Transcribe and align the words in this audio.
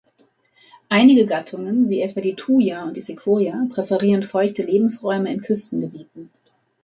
Einige 0.89 1.27
Gattungen 1.27 1.87
wie 1.91 2.01
etwa 2.01 2.21
die 2.21 2.33
"Thuja" 2.35 2.81
und 2.85 2.97
die 2.97 3.01
"Sequoia" 3.01 3.67
präferieren 3.69 4.23
feuchte 4.23 4.63
Lebensräume 4.63 5.31
in 5.31 5.41
Küstengebieten. 5.43 6.31